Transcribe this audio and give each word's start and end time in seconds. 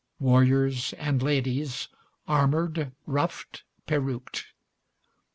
Warriors 0.17 0.93
and 0.93 1.21
ladies, 1.21 1.87
armoured, 2.27 2.91
ruffed, 3.05 3.61
peruked. 3.85 4.45